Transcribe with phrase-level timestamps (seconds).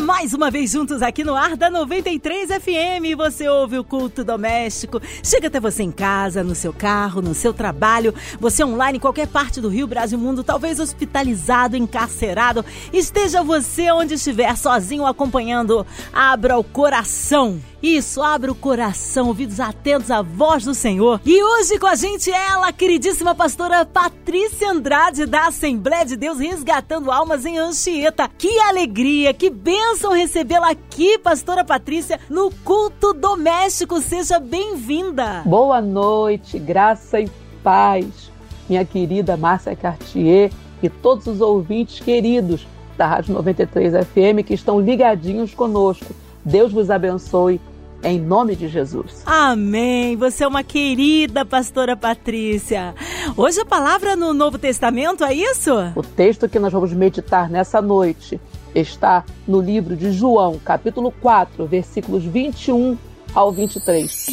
[0.00, 3.16] Mais uma vez juntos aqui no ar da 93 FM.
[3.16, 5.00] Você ouve o culto doméstico.
[5.22, 8.14] Chega até você em casa, no seu carro, no seu trabalho.
[8.38, 12.64] Você online em qualquer parte do Rio, Brasil, mundo, talvez hospitalizado, encarcerado.
[12.92, 15.86] Esteja você onde estiver, sozinho, acompanhando.
[16.12, 17.58] Abra o coração.
[17.86, 21.20] Isso, abra o coração, ouvidos atentos à voz do Senhor.
[21.24, 26.40] E hoje com a gente ela, a queridíssima pastora Patrícia Andrade, da Assembleia de Deus
[26.40, 28.28] Resgatando Almas em Anchieta.
[28.36, 34.00] Que alegria, que bênção recebê-la aqui, pastora Patrícia, no culto doméstico.
[34.00, 35.42] Seja bem-vinda.
[35.46, 37.30] Boa noite, graça e
[37.62, 38.32] paz,
[38.68, 40.50] minha querida Márcia Cartier
[40.82, 42.66] e todos os ouvintes queridos
[42.98, 46.12] da Rádio 93 FM que estão ligadinhos conosco.
[46.44, 47.60] Deus vos abençoe
[48.02, 49.22] em nome de Jesus.
[49.26, 50.16] Amém.
[50.16, 52.94] Você é uma querida pastora Patrícia.
[53.36, 55.72] Hoje a palavra no Novo Testamento, é isso?
[55.94, 58.40] O texto que nós vamos meditar nessa noite
[58.74, 62.96] está no livro de João, capítulo 4, versículos 21
[63.34, 64.26] ao 23.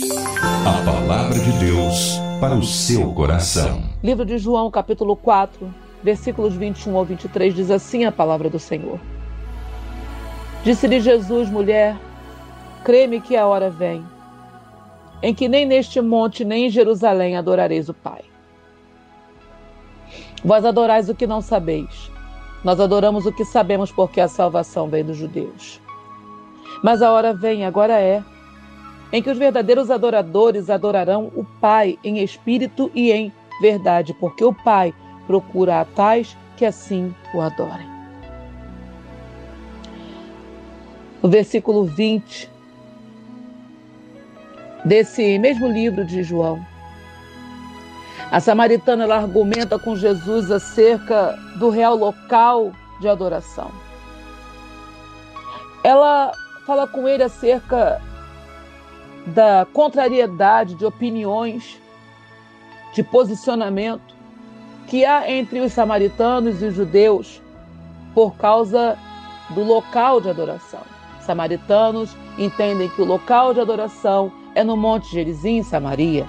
[0.65, 3.83] A palavra de Deus para o seu coração.
[4.03, 8.99] Livro de João, capítulo 4, versículos 21 ao 23 diz assim a palavra do Senhor.
[10.63, 11.97] Disse-lhe Jesus, mulher,
[12.83, 14.05] creme que a hora vem,
[15.21, 18.21] em que nem neste monte nem em Jerusalém adorareis o Pai.
[20.43, 22.11] Vós adorais o que não sabeis.
[22.63, 25.79] Nós adoramos o que sabemos, porque a salvação vem dos judeus.
[26.83, 28.21] Mas a hora vem, agora é,
[29.11, 33.31] em que os verdadeiros adoradores adorarão o Pai em espírito e em
[33.61, 34.93] verdade, porque o Pai
[35.25, 37.87] procura a tais que assim o adorem.
[41.21, 42.52] O versículo 20
[44.85, 46.65] desse mesmo livro de João.
[48.31, 53.71] A samaritana ela argumenta com Jesus acerca do real local de adoração.
[55.83, 56.31] Ela
[56.65, 58.01] fala com ele acerca
[59.27, 61.79] da contrariedade de opiniões,
[62.93, 64.15] de posicionamento
[64.87, 67.41] que há entre os samaritanos e os judeus
[68.13, 68.97] por causa
[69.49, 70.81] do local de adoração.
[71.21, 76.25] Samaritanos entendem que o local de adoração é no Monte Gerizim, em Samaria.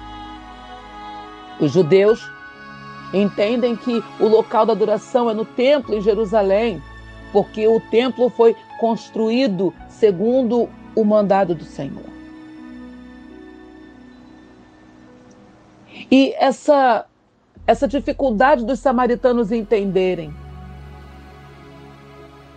[1.59, 2.29] Os judeus
[3.13, 6.81] entendem que o local da adoração é no templo em Jerusalém,
[7.31, 12.03] porque o templo foi construído segundo o mandado do Senhor.
[16.11, 17.05] E essa
[17.67, 20.31] essa dificuldade dos samaritanos entenderem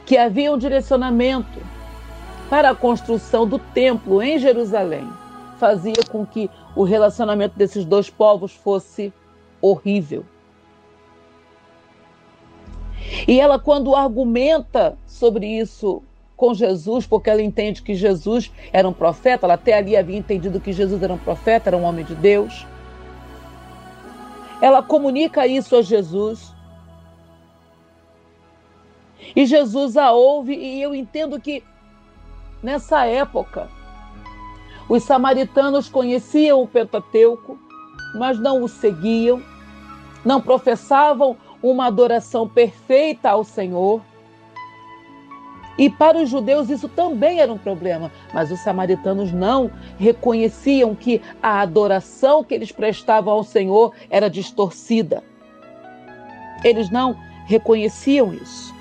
[0.05, 1.59] que havia um direcionamento
[2.51, 5.09] para a construção do templo em Jerusalém
[5.59, 9.13] fazia com que o relacionamento desses dois povos fosse
[9.61, 10.25] horrível.
[13.27, 16.03] E ela, quando argumenta sobre isso
[16.37, 20.61] com Jesus, porque ela entende que Jesus era um profeta, ela até ali havia entendido
[20.61, 22.67] que Jesus era um profeta, era um homem de Deus.
[24.61, 26.55] Ela comunica isso a Jesus.
[29.35, 31.63] E Jesus a ouve, e eu entendo que
[32.63, 33.69] nessa época
[34.89, 37.59] os samaritanos conheciam o Pentateuco,
[38.15, 39.43] mas não o seguiam,
[40.25, 44.01] não professavam uma adoração perfeita ao Senhor.
[45.77, 51.21] E para os judeus isso também era um problema, mas os samaritanos não reconheciam que
[51.43, 55.23] a adoração que eles prestavam ao Senhor era distorcida.
[56.65, 57.17] Eles não
[57.47, 58.75] reconheciam isso.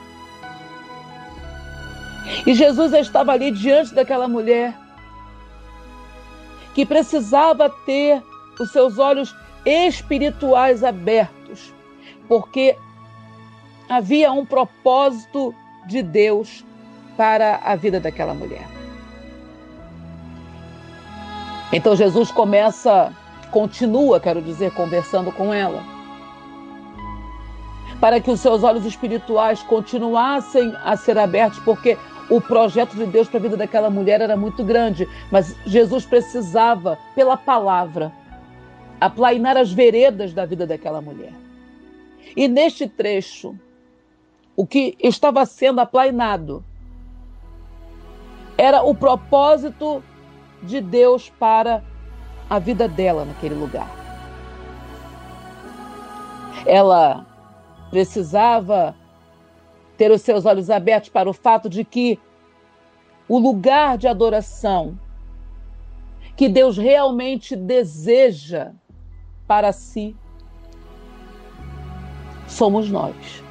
[2.45, 4.74] E Jesus estava ali diante daquela mulher
[6.78, 8.22] que precisava ter
[8.60, 11.74] os seus olhos espirituais abertos,
[12.28, 12.78] porque
[13.90, 15.56] havia um propósito
[15.88, 16.64] de Deus
[17.18, 18.68] para a vida daquela mulher.
[21.74, 23.12] Então Jesus começa,
[23.50, 25.81] continua, quero dizer, conversando com ela,
[28.00, 31.98] para que os seus olhos espirituais continuassem a ser abertos, porque
[32.29, 36.97] o projeto de Deus para a vida daquela mulher era muito grande, mas Jesus precisava,
[37.15, 38.12] pela palavra,
[39.00, 41.31] aplainar as veredas da vida daquela mulher.
[42.35, 43.57] E neste trecho,
[44.56, 46.63] o que estava sendo aplainado
[48.57, 50.03] era o propósito
[50.63, 51.83] de Deus para
[52.50, 53.89] a vida dela naquele lugar.
[56.65, 57.25] Ela
[57.89, 58.95] precisava
[59.98, 62.20] ter os seus olhos abertos para o fato de que
[63.28, 64.98] o lugar de adoração
[66.36, 68.72] que Deus realmente deseja
[69.48, 70.16] para si,
[72.48, 73.44] somos nós.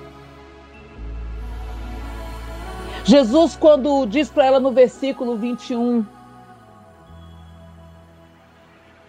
[3.05, 6.07] Jesus, quando diz para ela no versículo 21,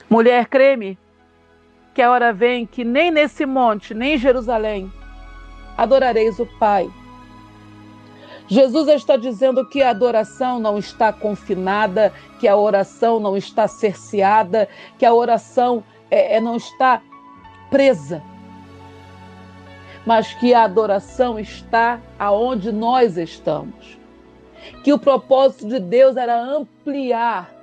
[0.10, 0.98] mulher, creme,
[1.94, 4.92] que a hora vem que nem nesse monte, nem em Jerusalém,
[5.78, 6.89] adorareis o Pai.
[8.47, 14.69] Jesus está dizendo que a adoração não está confinada, que a oração não está cerceada,
[14.97, 17.01] que a oração é, é, não está
[17.69, 18.23] presa,
[20.05, 23.97] mas que a adoração está aonde nós estamos.
[24.83, 27.53] Que o propósito de Deus era ampliar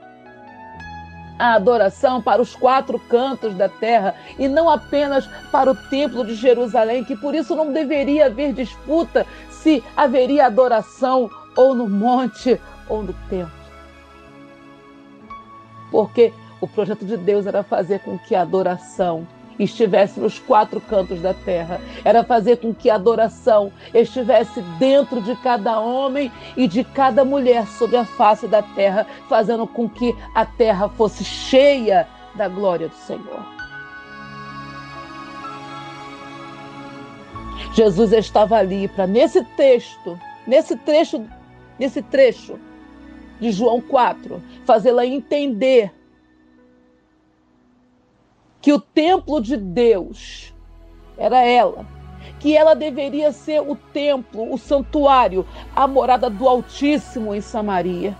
[1.38, 6.34] a adoração para os quatro cantos da terra e não apenas para o templo de
[6.34, 9.26] Jerusalém, que por isso não deveria haver disputa
[9.64, 13.64] se haveria adoração ou no monte ou no templo.
[15.90, 19.26] Porque o projeto de Deus era fazer com que a adoração
[19.58, 21.80] estivesse nos quatro cantos da terra.
[22.04, 27.66] Era fazer com que a adoração estivesse dentro de cada homem e de cada mulher
[27.66, 32.96] sobre a face da terra, fazendo com que a terra fosse cheia da glória do
[32.96, 33.63] Senhor.
[37.74, 41.28] Jesus estava ali para nesse texto, nesse trecho,
[41.76, 42.56] nesse trecho
[43.40, 45.92] de João 4, fazê-la entender
[48.60, 50.54] que o templo de Deus
[51.18, 51.84] era ela,
[52.38, 55.44] que ela deveria ser o templo, o santuário,
[55.74, 58.16] a morada do Altíssimo em Samaria.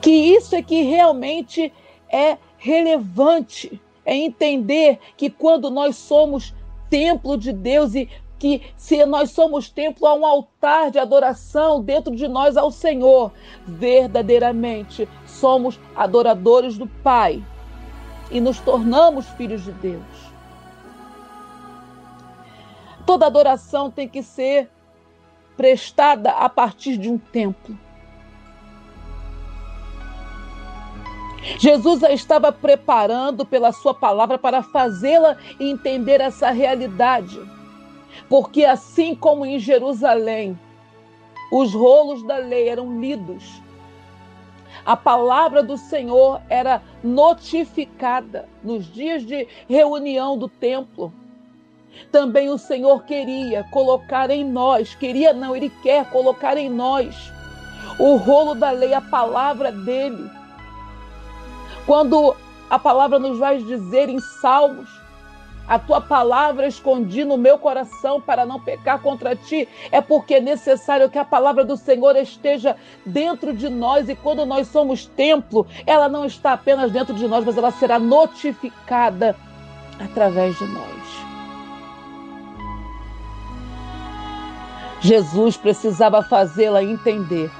[0.00, 1.72] Que isso é que realmente
[2.10, 6.52] é relevante, é entender que quando nós somos
[6.94, 8.08] templo de Deus e
[8.38, 13.32] que se nós somos templo, há um altar de adoração dentro de nós ao Senhor.
[13.66, 17.44] Verdadeiramente somos adoradores do Pai
[18.30, 20.04] e nos tornamos filhos de Deus.
[23.04, 24.70] Toda adoração tem que ser
[25.56, 27.76] prestada a partir de um templo.
[31.58, 37.40] Jesus a estava preparando pela sua palavra para fazê-la entender essa realidade.
[38.28, 40.58] Porque assim como em Jerusalém,
[41.52, 43.62] os rolos da lei eram lidos
[44.84, 51.12] a palavra do Senhor era notificada nos dias de reunião do templo.
[52.12, 57.32] Também o Senhor queria colocar em nós, queria não, ele quer colocar em nós
[57.98, 60.28] o rolo da lei, a palavra dele.
[61.86, 62.34] Quando
[62.70, 64.88] a palavra nos vai dizer em Salmos
[65.66, 70.40] a tua palavra escondi no meu coração para não pecar contra ti, é porque é
[70.40, 75.66] necessário que a palavra do Senhor esteja dentro de nós e quando nós somos templo,
[75.86, 79.34] ela não está apenas dentro de nós, mas ela será notificada
[79.98, 80.94] através de nós.
[85.00, 87.50] Jesus precisava fazê-la entender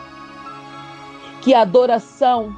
[1.41, 2.55] que a adoração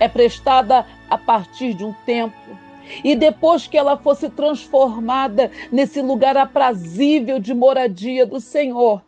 [0.00, 2.58] é prestada a partir de um templo
[3.04, 9.02] e depois que ela fosse transformada nesse lugar aprazível de moradia do Senhor,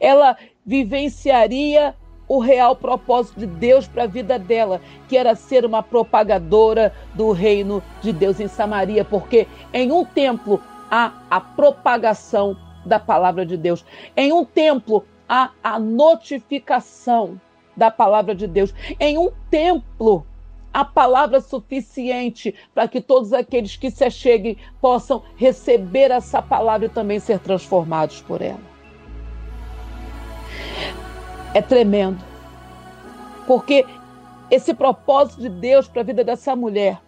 [0.00, 1.94] ela vivenciaria
[2.28, 7.32] o real propósito de Deus para a vida dela, que era ser uma propagadora do
[7.32, 12.56] reino de Deus em Samaria, porque em um templo há a propagação
[12.86, 13.84] da palavra de Deus.
[14.16, 17.38] Em um templo há a notificação
[17.76, 18.74] da palavra de Deus.
[18.98, 20.26] Em um templo
[20.72, 26.88] a palavra suficiente para que todos aqueles que se acheguem possam receber essa palavra e
[26.88, 28.72] também ser transformados por ela.
[31.54, 32.24] É tremendo,
[33.46, 33.84] porque
[34.50, 36.98] esse propósito de Deus para a vida dessa mulher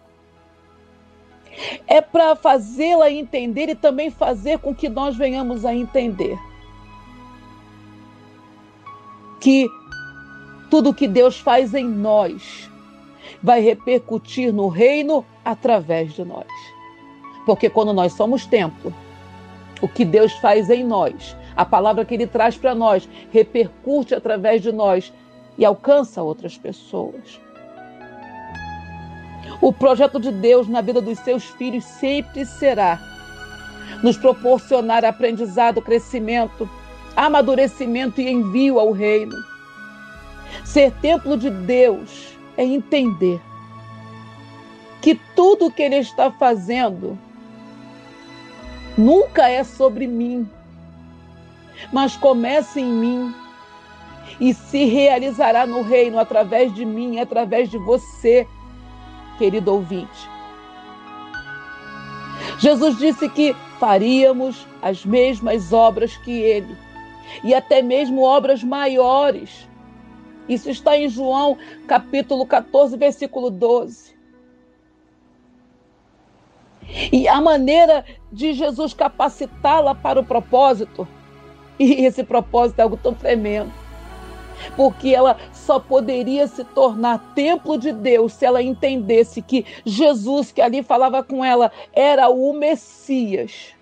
[1.87, 6.37] é para fazê-la entender e também fazer com que nós venhamos a entender
[9.39, 9.67] que
[10.69, 12.69] tudo que Deus faz em nós
[13.41, 16.47] vai repercutir no reino através de nós.
[17.45, 18.93] Porque quando nós somos templo,
[19.81, 24.61] o que Deus faz em nós, a palavra que Ele traz para nós, repercute através
[24.61, 25.13] de nós
[25.57, 27.39] e alcança outras pessoas.
[29.61, 32.99] O projeto de Deus na vida dos seus filhos sempre será
[34.03, 36.69] nos proporcionar aprendizado, crescimento,
[37.15, 39.35] amadurecimento e envio ao reino.
[40.63, 43.41] Ser templo de Deus é entender
[45.01, 47.17] que tudo que Ele está fazendo
[48.97, 50.49] nunca é sobre mim,
[51.91, 53.35] mas começa em mim
[54.39, 58.47] e se realizará no reino através de mim, através de você,
[59.37, 60.29] querido ouvinte.
[62.59, 66.75] Jesus disse que faríamos as mesmas obras que ele,
[67.43, 69.67] e até mesmo obras maiores.
[70.47, 74.15] Isso está em João, capítulo 14, versículo 12.
[77.11, 81.07] E a maneira de Jesus capacitá-la para o propósito,
[81.79, 83.71] e esse propósito é algo tão tremendo,
[84.75, 90.61] porque ela só poderia se tornar templo de Deus se ela entendesse que Jesus, que
[90.61, 93.73] ali falava com ela, era o Messias.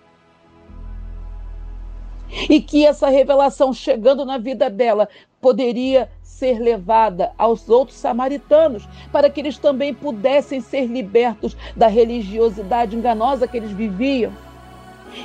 [2.48, 5.08] E que essa revelação chegando na vida dela
[5.44, 12.96] poderia ser levada aos outros samaritanos, para que eles também pudessem ser libertos da religiosidade
[12.96, 14.32] enganosa que eles viviam.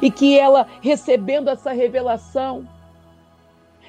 [0.01, 2.67] E que ela, recebendo essa revelação,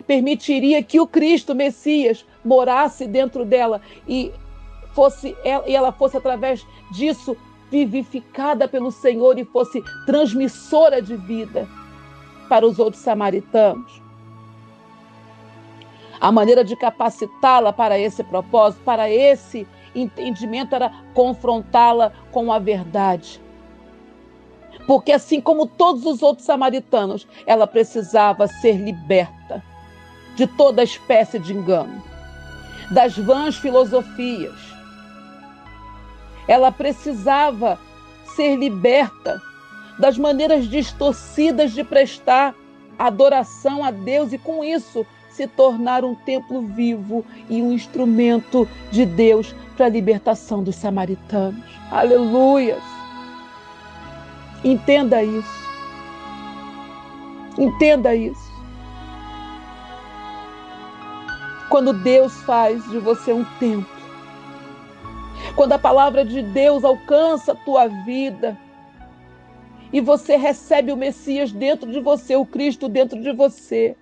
[0.06, 4.30] permitiria que o Cristo, Messias, morasse dentro dela e
[4.94, 7.36] fosse e ela fosse através disso
[7.72, 11.66] vivificada pelo Senhor e fosse transmissora de vida
[12.48, 13.99] para os outros samaritanos.
[16.20, 23.40] A maneira de capacitá-la para esse propósito, para esse entendimento, era confrontá-la com a verdade.
[24.86, 29.62] Porque, assim como todos os outros samaritanos, ela precisava ser liberta
[30.36, 32.02] de toda espécie de engano,
[32.90, 34.58] das vãs filosofias.
[36.46, 37.78] Ela precisava
[38.34, 39.40] ser liberta
[39.98, 42.54] das maneiras distorcidas de prestar
[42.98, 45.06] adoração a Deus e, com isso,
[45.40, 51.64] se tornar um templo vivo e um instrumento de Deus para a libertação dos samaritanos.
[51.90, 52.82] Aleluias!
[54.62, 55.70] Entenda isso.
[57.56, 58.50] Entenda isso.
[61.70, 63.88] Quando Deus faz de você um templo,
[65.56, 68.58] quando a palavra de Deus alcança a tua vida
[69.90, 73.96] e você recebe o Messias dentro de você, o Cristo dentro de você,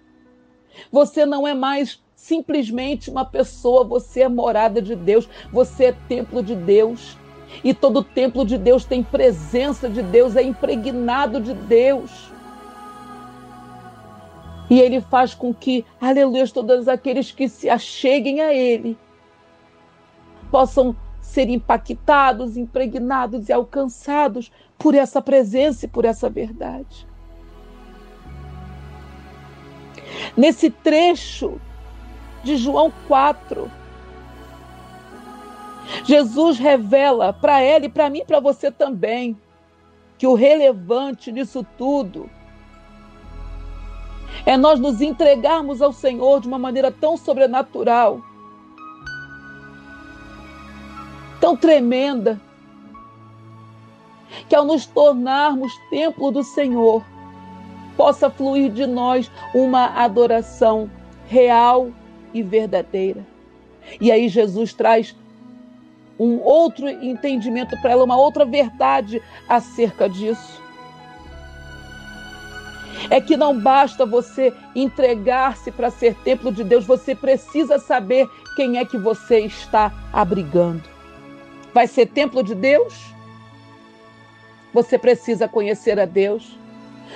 [0.90, 6.42] você não é mais simplesmente uma pessoa, você é morada de Deus, você é templo
[6.42, 7.16] de Deus.
[7.64, 12.30] E todo templo de Deus tem presença de Deus, é impregnado de Deus.
[14.70, 18.98] E ele faz com que, aleluia, todos aqueles que se acheguem a ele
[20.50, 27.06] possam ser impactados, impregnados e alcançados por essa presença e por essa verdade.
[30.36, 31.60] Nesse trecho
[32.42, 33.70] de João 4,
[36.04, 39.36] Jesus revela para ela e para mim e para você também
[40.16, 42.28] que o relevante nisso tudo
[44.44, 48.20] é nós nos entregarmos ao Senhor de uma maneira tão sobrenatural,
[51.40, 52.40] tão tremenda,
[54.48, 57.02] que ao nos tornarmos templo do Senhor,
[57.98, 60.88] possa fluir de nós uma adoração
[61.26, 61.90] real
[62.32, 63.26] e verdadeira.
[64.00, 65.16] E aí Jesus traz
[66.18, 70.62] um outro entendimento para ela, uma outra verdade acerca disso.
[73.10, 78.78] É que não basta você entregar-se para ser templo de Deus, você precisa saber quem
[78.78, 80.82] é que você está abrigando.
[81.74, 82.94] Vai ser templo de Deus?
[84.72, 86.57] Você precisa conhecer a Deus.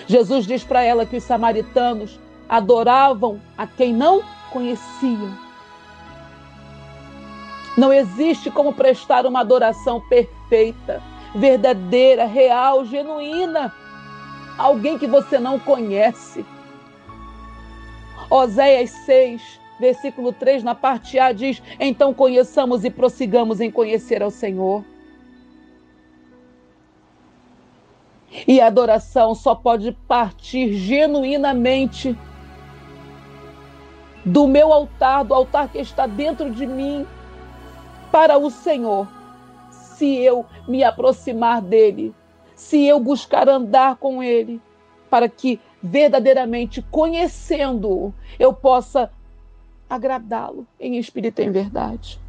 [0.07, 2.19] Jesus diz para ela que os samaritanos
[2.49, 5.33] adoravam a quem não conheciam.
[7.77, 11.03] Não existe como prestar uma adoração perfeita,
[11.35, 13.75] verdadeira, real, genuína.
[14.59, 16.45] Alguém que você não conhece.
[18.29, 24.31] Oséias 6, versículo 3, na parte A, diz: Então conheçamos e prossigamos em conhecer ao
[24.31, 24.85] Senhor.
[28.47, 32.17] E a adoração só pode partir genuinamente
[34.25, 37.07] do meu altar, do altar que está dentro de mim,
[38.11, 39.09] para o Senhor,
[39.71, 42.15] se eu me aproximar dele,
[42.55, 44.61] se eu buscar andar com ele,
[45.11, 49.11] para que verdadeiramente conhecendo-o, eu possa
[49.89, 52.22] agradá-lo em espírito e em verdade.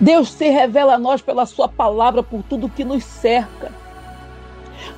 [0.00, 3.72] Deus se revela a nós pela Sua palavra, por tudo que nos cerca.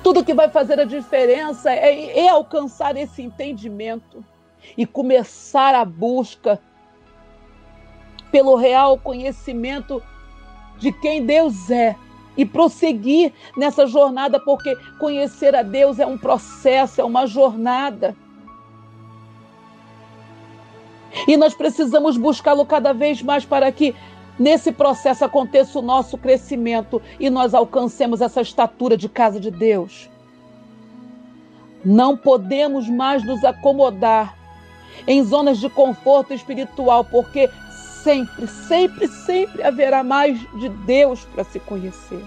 [0.03, 4.23] Tudo que vai fazer a diferença é, é alcançar esse entendimento
[4.77, 6.59] e começar a busca
[8.31, 10.01] pelo real conhecimento
[10.77, 11.95] de quem Deus é
[12.37, 18.15] e prosseguir nessa jornada, porque conhecer a Deus é um processo, é uma jornada.
[21.27, 23.95] E nós precisamos buscá-lo cada vez mais para que
[24.39, 30.09] nesse processo aconteça o nosso crescimento e nós alcancemos essa estatura de casa de Deus.
[31.83, 34.37] Não podemos mais nos acomodar
[35.05, 37.49] em zonas de conforto espiritual, porque
[38.03, 42.23] sempre, sempre, sempre haverá mais de Deus para se conhecer.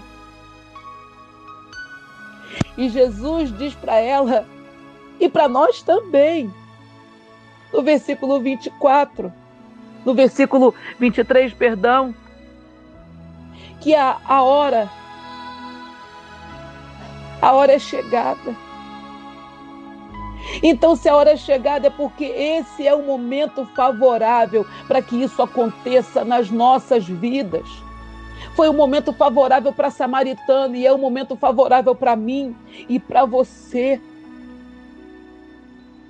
[2.77, 4.45] E Jesus diz para ela
[5.19, 6.51] e para nós também,
[7.71, 9.31] no versículo 24,
[10.05, 12.13] no versículo 23, perdão,
[13.79, 14.89] que a, a hora,
[17.41, 18.55] a hora é chegada
[20.61, 25.15] então, se a hora é chegada, é porque esse é o momento favorável para que
[25.15, 27.67] isso aconteça nas nossas vidas.
[28.55, 32.55] Foi um momento favorável para a samaritana e é um momento favorável para mim
[32.89, 34.01] e para você.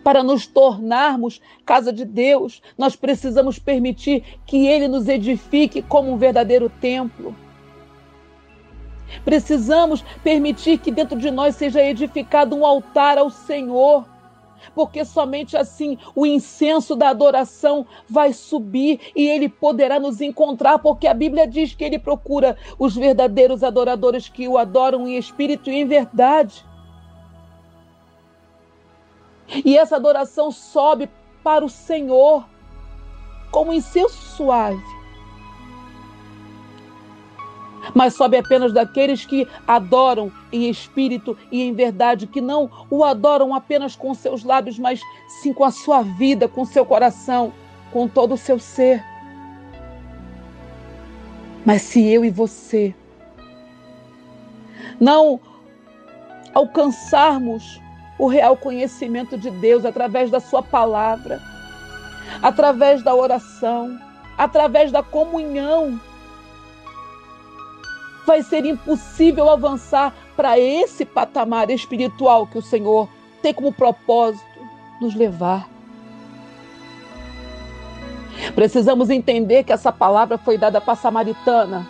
[0.04, 6.18] Para nos tornarmos casa de Deus, nós precisamos permitir que Ele nos edifique como um
[6.18, 7.36] verdadeiro templo.
[9.24, 14.06] Precisamos permitir que dentro de nós seja edificado um altar ao Senhor
[14.74, 21.08] porque somente assim o incenso da adoração vai subir e ele poderá nos encontrar, porque
[21.08, 25.76] a Bíblia diz que ele procura os verdadeiros adoradores que o adoram em espírito e
[25.76, 26.66] em verdade.
[29.48, 31.10] E essa adoração sobe
[31.44, 32.46] para o Senhor
[33.52, 34.94] como incenso suave
[37.94, 43.54] mas sobe apenas daqueles que adoram em espírito e em verdade, que não o adoram
[43.54, 45.02] apenas com seus lábios, mas
[45.42, 47.52] sim com a sua vida, com seu coração,
[47.92, 49.04] com todo o seu ser.
[51.66, 52.94] Mas se eu e você
[55.00, 55.40] não
[56.54, 57.82] alcançarmos
[58.18, 61.42] o real conhecimento de Deus através da Sua palavra,
[62.42, 64.00] através da oração,
[64.38, 66.00] através da comunhão,
[68.26, 73.10] vai ser impossível avançar para esse patamar espiritual que o Senhor
[73.42, 74.44] tem como propósito
[75.02, 75.68] nos levar.
[78.56, 81.88] Precisamos entender que essa palavra foi dada para a samaritana,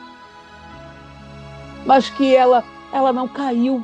[1.86, 3.84] mas que ela, ela não caiu.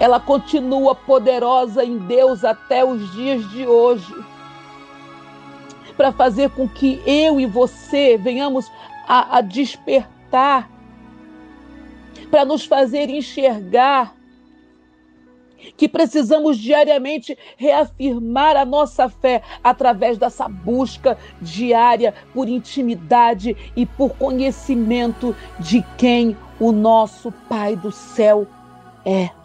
[0.00, 4.14] Ela continua poderosa em Deus até os dias de hoje.
[5.96, 8.70] Para fazer com que eu e você venhamos
[9.06, 10.68] a, a despertar
[12.30, 14.14] para nos fazer enxergar
[15.76, 24.10] que precisamos diariamente reafirmar a nossa fé através dessa busca diária por intimidade e por
[24.16, 28.46] conhecimento de quem o nosso Pai do céu
[29.04, 29.43] é.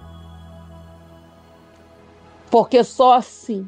[2.50, 3.68] Porque só assim,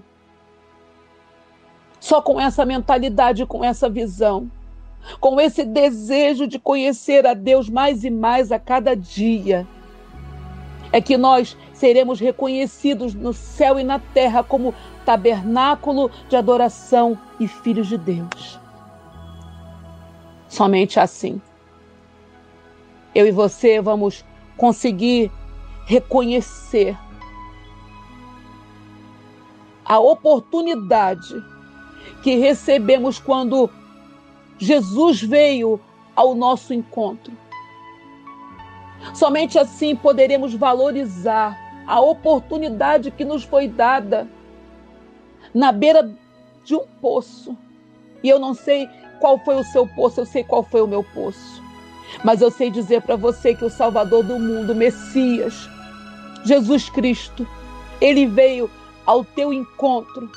[1.99, 4.49] só com essa mentalidade, com essa visão,
[5.19, 9.67] com esse desejo de conhecer a Deus mais e mais a cada dia,
[10.91, 14.73] é que nós seremos reconhecidos no céu e na terra como
[15.05, 18.59] tabernáculo de adoração e filhos de Deus.
[20.47, 21.41] Somente assim,
[23.15, 24.25] eu e você vamos
[24.57, 25.31] conseguir
[25.85, 26.97] reconhecer
[29.91, 31.43] a oportunidade
[32.23, 33.69] que recebemos quando
[34.57, 35.81] Jesus veio
[36.15, 37.33] ao nosso encontro.
[39.13, 44.29] Somente assim poderemos valorizar a oportunidade que nos foi dada
[45.53, 46.09] na beira
[46.63, 47.57] de um poço.
[48.23, 48.87] E eu não sei
[49.19, 51.61] qual foi o seu poço, eu sei qual foi o meu poço.
[52.23, 55.69] Mas eu sei dizer para você que o Salvador do mundo, Messias,
[56.45, 57.45] Jesus Cristo,
[57.99, 58.71] ele veio
[59.05, 60.29] ao teu encontro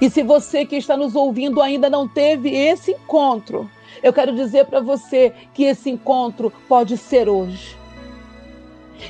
[0.00, 3.70] e se você que está nos ouvindo ainda não teve esse encontro,
[4.02, 7.76] eu quero dizer para você que esse encontro pode ser hoje.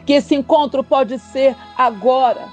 [0.05, 2.49] Que esse encontro pode ser agora.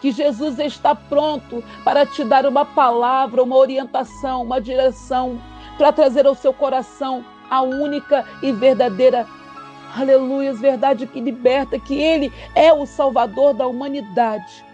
[0.00, 5.40] Que Jesus está pronto para te dar uma palavra, uma orientação, uma direção,
[5.78, 9.26] para trazer ao seu coração a única e verdadeira
[10.00, 14.64] aleluia, verdade que liberta, que Ele é o Salvador da humanidade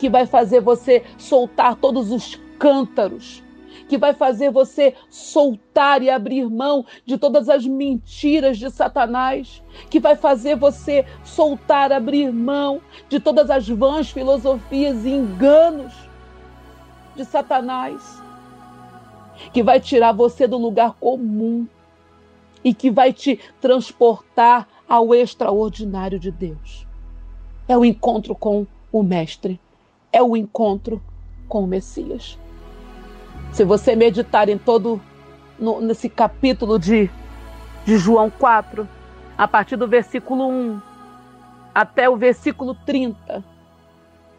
[0.00, 3.44] que vai fazer você soltar todos os cântaros,
[3.86, 10.00] que vai fazer você soltar e abrir mão de todas as mentiras de Satanás, que
[10.00, 15.92] vai fazer você soltar, abrir mão de todas as vãs filosofias e enganos
[17.14, 18.22] de Satanás,
[19.52, 21.66] que vai tirar você do lugar comum
[22.62, 26.86] e que vai te transportar ao extraordinário de Deus.
[27.66, 29.60] É o encontro com o Mestre
[30.12, 31.02] é o encontro
[31.48, 32.38] com o Messias.
[33.52, 35.00] Se você meditar em todo
[35.58, 37.10] no, nesse capítulo de,
[37.84, 38.88] de João 4,
[39.36, 40.80] a partir do versículo 1
[41.74, 43.44] até o versículo 30,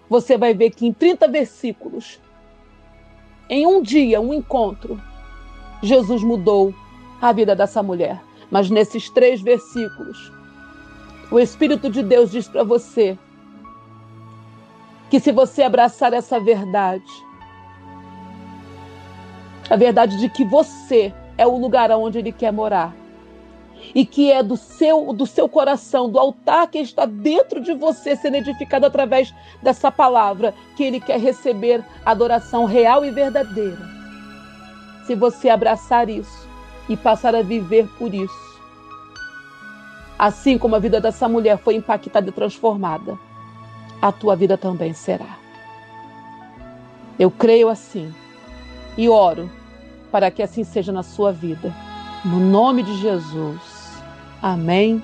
[0.10, 2.20] você vai ver que em 30 versículos,
[3.50, 5.00] em um dia, um encontro,
[5.82, 6.74] Jesus mudou
[7.22, 8.22] a vida dessa mulher.
[8.50, 10.32] Mas nesses três versículos,
[11.32, 13.18] o Espírito de Deus diz para você
[15.10, 17.04] que se você abraçar essa verdade,
[19.70, 22.94] a verdade de que você é o lugar onde Ele quer morar,
[23.96, 28.16] e que é do seu, do seu coração, do altar que está dentro de você,
[28.16, 33.80] sendo edificado através dessa palavra, que Ele quer receber adoração real e verdadeira.
[35.06, 36.41] Se você abraçar isso
[36.90, 38.60] e passar a viver por isso,
[40.18, 43.18] assim como a vida dessa mulher foi impactada e transformada,
[44.02, 45.38] a tua vida também será.
[47.18, 48.14] Eu creio assim
[48.98, 49.50] e oro
[50.12, 51.74] para que assim seja na sua vida.
[52.26, 53.62] No nome de Jesus.
[54.42, 55.02] Amém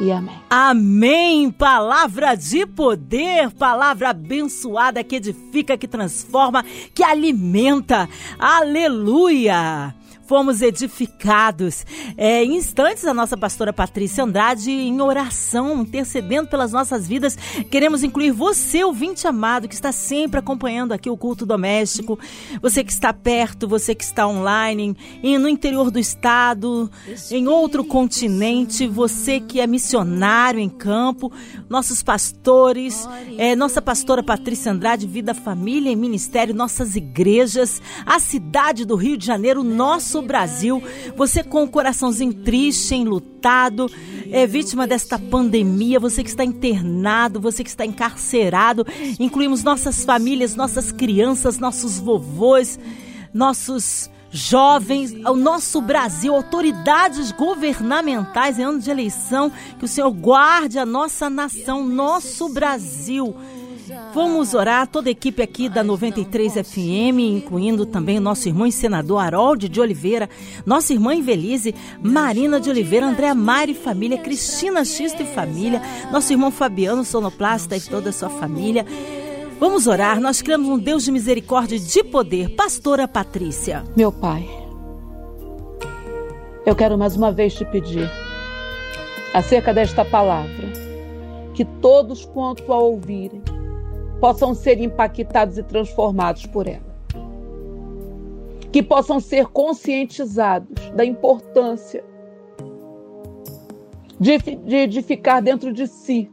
[0.00, 0.36] e amém.
[0.48, 1.50] Amém!
[1.50, 8.08] Palavra de poder, palavra abençoada que edifica, que transforma, que alimenta.
[8.38, 9.94] Aleluia!
[10.30, 11.84] Fomos edificados.
[12.16, 17.36] É, em instantes, a nossa pastora Patrícia Andrade, em oração, intercedendo pelas nossas vidas,
[17.68, 22.16] queremos incluir você, ouvinte amado, que está sempre acompanhando aqui o culto doméstico,
[22.62, 26.88] você que está perto, você que está online, em, no interior do estado,
[27.28, 31.32] em outro continente, você que é missionário em campo,
[31.68, 33.04] nossos pastores,
[33.36, 39.16] é, nossa pastora Patrícia Andrade, Vida, Família e Ministério, nossas igrejas, a cidade do Rio
[39.16, 40.82] de Janeiro, nosso Brasil.
[41.16, 43.90] Você com o coraçãozinho triste, enlutado,
[44.30, 48.86] é vítima desta pandemia, você que está internado, você que está encarcerado.
[49.18, 52.78] Incluímos nossas famílias, nossas crianças, nossos vovôs,
[53.32, 60.78] nossos jovens, o nosso Brasil, autoridades governamentais em ano de eleição, que o Senhor guarde
[60.78, 63.34] a nossa nação, nosso Brasil.
[64.14, 69.18] Vamos orar, toda a equipe aqui da 93 FM, incluindo também nosso irmão e senador
[69.18, 70.28] Harold de Oliveira,
[70.66, 75.80] nossa irmã Invelise, Marina de Oliveira, Andréa Mari família, Cristina Xisto e família,
[76.12, 78.84] nosso irmão Fabiano Sonoplasta e toda a sua família.
[79.58, 82.54] Vamos orar, nós cremos um Deus de misericórdia e de poder.
[82.56, 83.84] Pastora Patrícia.
[83.96, 84.48] Meu Pai,
[86.64, 88.10] eu quero mais uma vez te pedir,
[89.34, 90.72] acerca desta palavra,
[91.54, 93.42] que todos quanto a ouvirem,
[94.20, 96.90] possam ser impactados e transformados por ela.
[98.70, 102.04] Que possam ser conscientizados da importância
[104.20, 106.30] de, de edificar dentro de si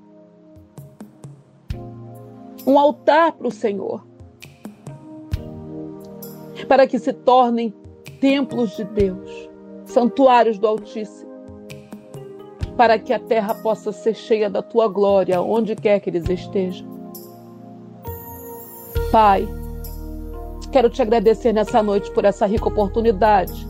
[2.65, 4.05] um altar para o Senhor,
[6.67, 7.73] para que se tornem
[8.19, 9.49] templos de Deus,
[9.85, 11.31] santuários do Altíssimo,
[12.75, 16.96] para que a terra possa ser cheia da tua glória, onde quer que eles estejam.
[19.11, 19.47] Pai,
[20.69, 23.65] quero te agradecer nessa noite por essa rica oportunidade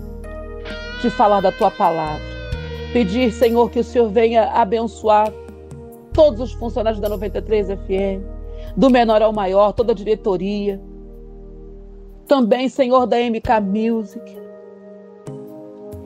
[0.99, 2.25] de falar da tua palavra.
[2.91, 5.31] Pedir, Senhor, que o Senhor venha abençoar
[6.11, 8.25] todos os funcionários da 93 FM,
[8.75, 10.81] do menor ao maior, toda a diretoria.
[12.25, 14.37] Também, Senhor, da MK Music.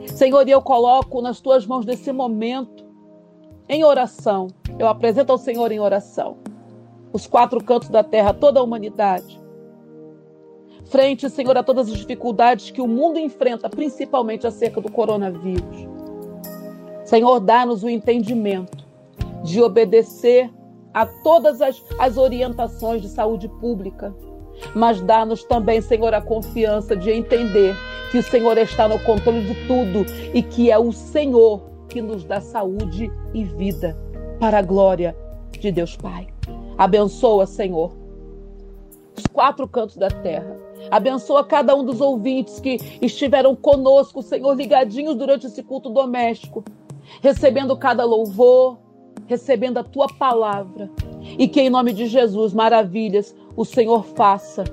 [0.08, 2.86] Senhor, eu coloco nas tuas mãos nesse momento,
[3.70, 4.48] em oração.
[4.78, 6.51] Eu apresento ao Senhor em oração
[7.14, 9.40] os quatro cantos da terra, toda a humanidade.
[10.86, 15.88] Frente, Senhor, a todas as dificuldades que o mundo enfrenta, principalmente acerca do coronavírus.
[17.06, 18.86] Senhor, dá-nos o entendimento
[19.44, 20.52] de obedecer
[20.94, 24.14] a todas as, as orientações de saúde pública,
[24.76, 27.76] mas dá-nos também, Senhor, a confiança de entender
[28.12, 32.24] que o Senhor está no controle de tudo e que é o Senhor que nos
[32.24, 33.98] dá saúde e vida
[34.40, 35.16] para a glória
[35.52, 36.28] de Deus Pai.
[36.78, 37.92] Abençoa, Senhor,
[39.18, 40.58] os quatro cantos da terra.
[40.90, 46.64] Abençoa cada um dos ouvintes que estiveram conosco, Senhor, ligadinhos durante esse culto doméstico,
[47.22, 48.78] recebendo cada louvor,
[49.28, 50.90] recebendo a tua palavra.
[51.38, 54.64] E que em nome de Jesus, maravilhas o Senhor faça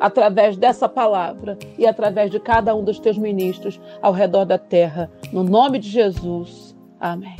[0.00, 5.10] através dessa palavra e através de cada um dos teus ministros ao redor da terra.
[5.32, 6.76] No nome de Jesus.
[7.00, 7.36] Amém.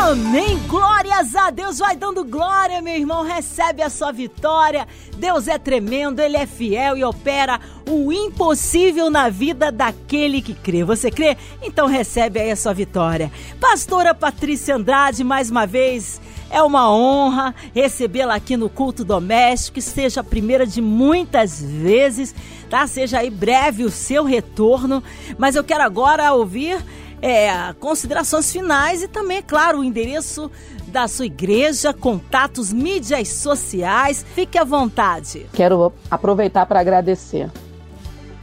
[0.00, 0.58] Amém.
[0.68, 1.80] Glórias a Deus.
[1.80, 3.24] Vai dando glória, meu irmão.
[3.24, 4.86] Recebe a sua vitória.
[5.16, 10.84] Deus é tremendo, Ele é fiel e opera o impossível na vida daquele que crê.
[10.84, 11.36] Você crê?
[11.60, 13.30] Então recebe aí a sua vitória.
[13.60, 20.20] Pastora Patrícia Andrade, mais uma vez É uma honra recebê-la aqui no culto doméstico, seja
[20.20, 22.34] a primeira de muitas vezes,
[22.70, 22.86] tá?
[22.86, 25.02] Seja aí breve o seu retorno,
[25.36, 26.78] mas eu quero agora ouvir
[27.20, 30.50] é, considerações finais e também, é claro, o endereço
[30.86, 34.24] da sua igreja, contatos, mídias sociais.
[34.34, 35.46] Fique à vontade.
[35.52, 37.50] Quero aproveitar para agradecer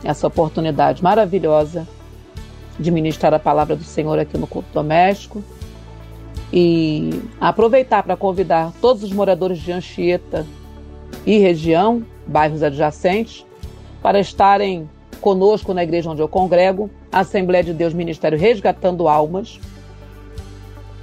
[0.04, 1.88] essa oportunidade maravilhosa
[2.80, 5.44] de ministrar a palavra do Senhor aqui no culto doméstico
[6.52, 10.46] e aproveitar para convidar todos os moradores de Anchieta
[11.26, 13.46] e região, bairros adjacentes,
[14.02, 14.90] para estarem
[15.22, 19.58] conosco na igreja onde eu congrego, Assembleia de Deus Ministério Resgatando Almas,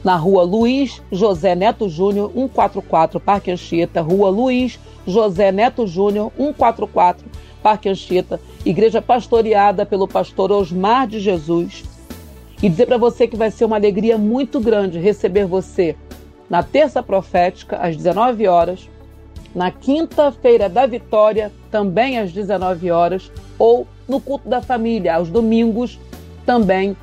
[0.04, 7.24] na rua Luiz José Neto Júnior, 144, Parque Anchieta, rua Luiz José Neto Júnior, 144,
[7.62, 11.82] Parque Anchieta, igreja pastoreada pelo pastor Osmar de Jesus.
[12.62, 15.96] E dizer para você que vai ser uma alegria muito grande receber você
[16.50, 18.86] na terça profética, às 19 horas,
[19.54, 25.96] na quinta-feira da vitória, também às 19 horas, ou no culto da família, aos domingos,
[26.44, 26.96] também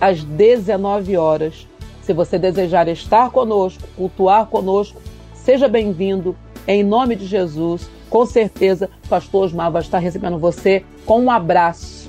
[0.00, 1.66] às 19 horas.
[2.00, 5.02] Se você desejar estar conosco, cultuar conosco,
[5.34, 7.90] seja bem-vindo, em nome de Jesus.
[8.08, 12.08] Com certeza, pastor Osmar vai estar recebendo você com um abraço,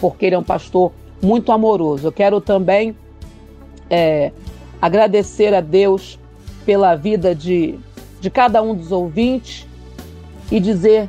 [0.00, 0.90] porque ele é um pastor
[1.22, 2.08] muito amoroso.
[2.08, 2.96] Eu quero também
[3.88, 4.32] é,
[4.82, 6.18] agradecer a Deus
[6.64, 7.78] pela vida de,
[8.20, 9.68] de cada um dos ouvintes
[10.50, 11.08] e dizer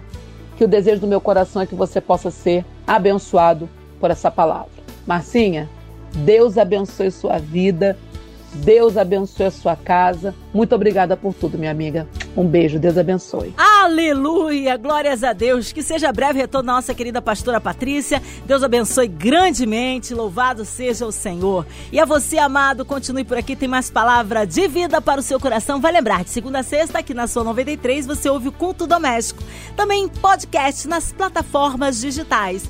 [0.57, 4.71] que o desejo do meu coração é que você possa ser abençoado por essa palavra.
[5.05, 5.69] Marcinha,
[6.13, 7.95] Deus abençoe sua vida
[8.53, 10.33] Deus abençoe a sua casa.
[10.53, 12.07] Muito obrigada por tudo, minha amiga.
[12.35, 13.53] Um beijo, Deus abençoe.
[13.87, 14.75] Aleluia!
[14.75, 15.71] Glórias a Deus.
[15.71, 18.21] Que seja breve retorno nossa querida pastora Patrícia.
[18.45, 20.13] Deus abençoe grandemente.
[20.13, 21.65] Louvado seja o Senhor.
[21.89, 23.55] E a você, amado, continue por aqui.
[23.55, 25.79] Tem mais palavra de vida para o seu coração.
[25.79, 29.41] Vai lembrar, de segunda a sexta, aqui na sua 93, você ouve o culto doméstico.
[29.73, 32.69] Também podcast nas plataformas digitais.